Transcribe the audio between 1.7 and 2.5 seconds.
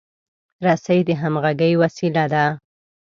وسیله ده.